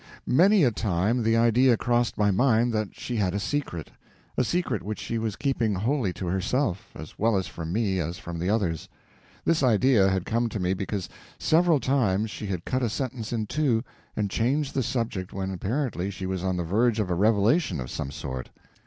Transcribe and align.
Many 0.25 0.63
a 0.63 0.71
time 0.71 1.21
the 1.21 1.37
idea 1.37 1.77
crossed 1.77 2.17
my 2.17 2.31
mind 2.31 2.73
that 2.73 2.95
she 2.99 3.17
had 3.17 3.35
a 3.35 3.39
secret—a 3.39 4.43
secret 4.43 4.81
which 4.81 4.97
she 4.97 5.19
was 5.19 5.35
keeping 5.35 5.75
wholly 5.75 6.11
to 6.13 6.25
herself, 6.25 6.89
as 6.95 7.19
well 7.19 7.39
from 7.43 7.71
me 7.71 7.99
as 7.99 8.17
from 8.17 8.39
the 8.39 8.49
others. 8.49 8.89
This 9.45 9.61
idea 9.61 10.09
had 10.09 10.25
come 10.25 10.49
to 10.49 10.59
me 10.59 10.73
because 10.73 11.07
several 11.37 11.79
times 11.79 12.31
she 12.31 12.47
had 12.47 12.65
cut 12.65 12.81
a 12.81 12.89
sentence 12.89 13.31
in 13.31 13.45
two 13.45 13.83
and 14.15 14.31
changed 14.31 14.73
the 14.73 14.81
subject 14.81 15.33
when 15.33 15.51
apparently 15.51 16.09
she 16.09 16.25
was 16.25 16.43
on 16.43 16.57
the 16.57 16.63
verge 16.63 16.99
of 16.99 17.11
a 17.11 17.13
revelation 17.13 17.79
of 17.79 17.91
some 17.91 18.09
sort. 18.09 18.49